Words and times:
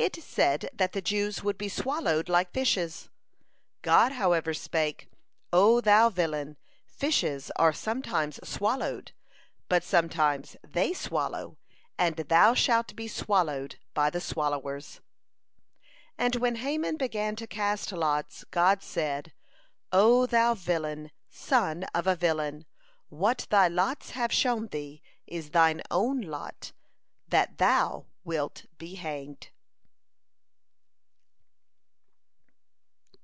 It 0.00 0.16
said 0.22 0.70
that 0.72 0.92
the 0.94 1.02
Jews 1.02 1.44
would 1.44 1.58
be 1.58 1.68
swallowed 1.68 2.30
like 2.30 2.52
fishes. 2.54 3.10
God 3.82 4.12
however 4.12 4.54
spake: 4.54 5.10
"O 5.52 5.82
thou 5.82 6.08
villain! 6.08 6.56
Fishes 6.86 7.50
are 7.56 7.74
sometimes 7.74 8.40
swallowed, 8.42 9.12
but 9.68 9.84
sometimes 9.84 10.56
they 10.66 10.94
swallow, 10.94 11.58
and 11.98 12.16
thou 12.16 12.54
shalt 12.54 12.96
be 12.96 13.08
swallowed 13.08 13.76
by 13.92 14.08
the 14.08 14.22
swallowers." 14.22 15.02
(110) 16.16 16.24
And 16.26 16.34
when 16.36 16.54
Haman 16.64 16.96
began 16.96 17.36
to 17.36 17.46
cast 17.46 17.92
lots, 17.92 18.44
God 18.44 18.82
said: 18.82 19.34
"O 19.92 20.24
thou 20.24 20.54
villain, 20.54 21.10
son 21.28 21.84
of 21.94 22.06
a 22.06 22.16
villain! 22.16 22.64
What 23.10 23.46
thy 23.50 23.68
lots 23.68 24.12
have 24.12 24.32
shown 24.32 24.68
thee 24.68 25.02
is 25.26 25.50
thine 25.50 25.82
own 25.90 26.22
lot, 26.22 26.72
that 27.28 27.58
thou 27.58 28.06
wilt 28.24 28.64
be 28.78 28.94
hanged." 28.94 29.50